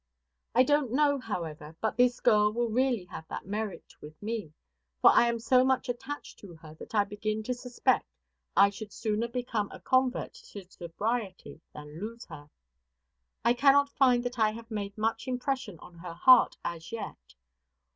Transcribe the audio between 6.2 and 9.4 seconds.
to her that I begin to suspect I should sooner